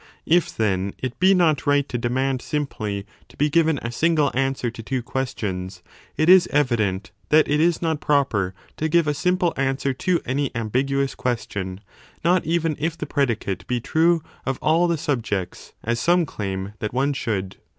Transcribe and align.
If 0.25 0.57
then 0.57 0.95
it 0.97 1.19
be 1.19 1.35
not 1.35 1.67
right 1.67 1.87
to 1.87 1.95
demand 1.95 2.41
simply 2.41 3.05
to 3.29 3.37
be 3.37 3.51
given 3.51 3.77
a 3.83 3.91
single 3.91 4.31
answer 4.33 4.71
to 4.71 4.81
two 4.81 5.03
questions, 5.03 5.83
it 6.17 6.27
is 6.27 6.47
evident 6.47 7.11
that 7.29 7.47
it 7.47 7.59
is 7.59 7.83
not 7.83 7.99
proper 8.01 8.55
to 8.77 8.89
give 8.89 9.05
a 9.05 9.13
simple 9.13 9.53
answer 9.57 9.93
to 9.93 10.17
5 10.17 10.23
any 10.25 10.49
ambiguous 10.55 11.13
question, 11.13 11.81
not 12.25 12.43
even 12.45 12.75
if 12.79 12.97
the 12.97 13.05
predicate 13.05 13.67
be 13.67 13.79
true 13.79 14.23
of 14.43 14.57
all 14.59 14.87
the 14.87 14.97
subjects, 14.97 15.73
as 15.83 15.99
some 15.99 16.25
claim 16.25 16.73
that 16.79 16.95
one 16.95 17.13
should. 17.13 17.57